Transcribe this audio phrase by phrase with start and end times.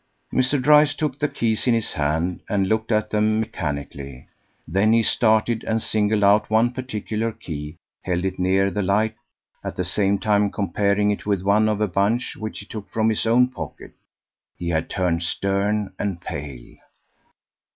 [0.33, 0.59] Mr.
[0.59, 4.27] Dryce took the keys in his hand and looked at them mechanically;
[4.67, 9.13] then he started and singled out one particular key, held it nearer the light,
[9.63, 13.09] at the same time comparing it with one of a bunch which he took from
[13.09, 13.93] his own pocket.
[14.57, 16.77] He had turned stern and pale.